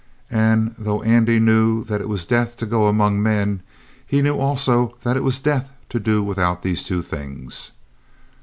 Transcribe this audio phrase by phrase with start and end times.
[0.31, 3.61] And though Andy knew that it was death to go among men,
[4.03, 7.69] he knew also that it was death to do without these two things.